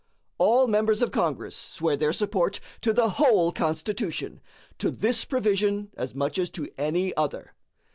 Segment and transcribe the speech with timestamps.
[0.39, 4.41] All members of Congress swear their support to the whole Constitution
[4.79, 7.53] to this provision as much as to any other.